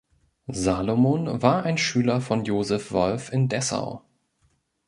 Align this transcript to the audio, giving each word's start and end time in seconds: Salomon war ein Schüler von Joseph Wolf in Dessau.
Salomon 0.51 1.43
war 1.43 1.61
ein 1.61 1.77
Schüler 1.77 2.21
von 2.21 2.43
Joseph 2.43 2.91
Wolf 2.91 3.31
in 3.31 3.49
Dessau. 3.49 4.01